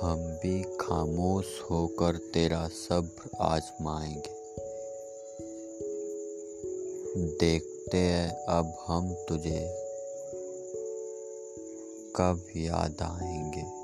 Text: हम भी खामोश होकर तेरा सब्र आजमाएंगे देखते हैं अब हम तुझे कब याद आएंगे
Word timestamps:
हम 0.02 0.18
भी 0.42 0.62
खामोश 0.80 1.46
होकर 1.70 2.16
तेरा 2.34 2.66
सब्र 2.68 3.30
आजमाएंगे 3.40 4.34
देखते 7.40 7.98
हैं 7.98 8.30
अब 8.48 8.76
हम 8.86 9.12
तुझे 9.28 9.60
कब 12.16 12.44
याद 12.56 13.02
आएंगे 13.02 13.64